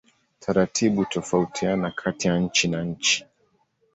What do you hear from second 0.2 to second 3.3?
Taratibu hutofautiana kati ya nchi na nchi.